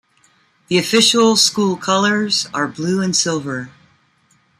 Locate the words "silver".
3.15-3.69